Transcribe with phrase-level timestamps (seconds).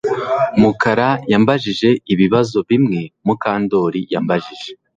[0.61, 4.69] Mukara yambajije ibibazo bimwe Mukandoli yambajije